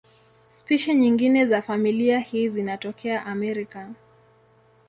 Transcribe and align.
Spishi 0.49 0.93
nyingine 0.93 1.45
za 1.45 1.61
familia 1.61 2.19
hii 2.19 2.49
zinatokea 2.49 3.25
Amerika. 3.25 3.89